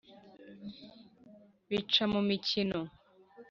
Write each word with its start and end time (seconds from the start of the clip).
Bica 1.69 2.03
mu 2.13 2.21
mikino. 2.27 2.79